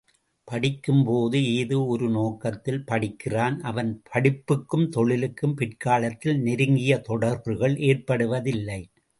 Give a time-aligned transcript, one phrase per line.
[0.47, 8.81] படிக்கும்போது ஏதோ ஒரு நோக்கத்தில் படிக்கிறான் அவன் படிப்புக்கும் தொழிலுக்கும் பிற்காலத்தில் நெருங்கிய தொடர்புகள் ஏற்படுவதில்லை.